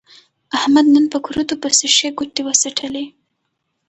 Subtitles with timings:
[0.57, 3.05] احمد نن په کورتو پسې ښې ګوتې و څټلې.